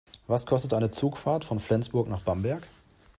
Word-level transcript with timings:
Was 0.25 0.47
kostet 0.47 0.73
eine 0.73 0.89
Zugfahrt 0.89 1.45
von 1.45 1.59
Flensburg 1.59 2.09
nach 2.09 2.21
Bamberg? 2.23 2.63